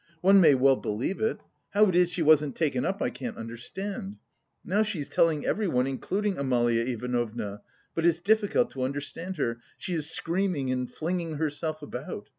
[0.21, 1.39] One may well believe it....
[1.75, 4.17] How it is she wasn't taken up, I can't understand!
[4.65, 7.61] Now she is telling everyone, including Amalia Ivanovna;
[7.93, 12.29] but it's difficult to understand her, she is screaming and flinging herself about....